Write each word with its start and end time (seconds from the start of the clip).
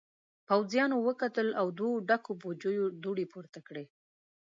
پوځيانو 0.47 0.97
وکتل 1.07 1.47
او 1.59 1.67
دوو 1.79 1.91
ډکو 2.09 2.31
بوجيو 2.41 2.85
دوړې 3.03 3.25
پورته 3.33 3.59
کړې. 3.67 3.85